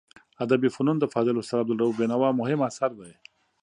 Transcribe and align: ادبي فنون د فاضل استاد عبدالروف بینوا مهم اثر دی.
ادبي 0.43 0.69
فنون 0.75 0.97
د 0.99 1.05
فاضل 1.13 1.35
استاد 1.37 1.59
عبدالروف 1.63 1.93
بینوا 1.99 2.29
مهم 2.39 2.59
اثر 2.69 2.89
دی. 2.99 3.11